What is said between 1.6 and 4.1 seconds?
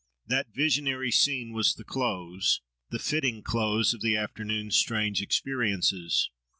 the close, the fitting close, of